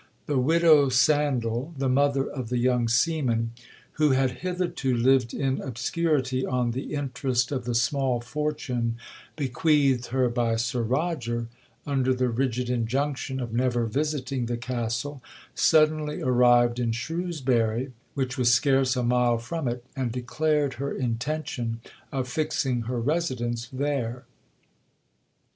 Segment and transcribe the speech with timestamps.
[0.25, 3.51] 'The widow Sandal, the mother of the young seaman,
[3.99, 8.97] who had hitherto lived in obscurity on the interest of the small fortune
[9.35, 11.49] bequeathed her by Sir Roger,
[11.85, 15.21] (under the rigid injunction of never visiting the Castle),
[15.53, 21.79] suddenly arrived in Shrewsbury, which was scarce a mile from it, and declared her intention
[22.11, 24.25] of fixing her residence there.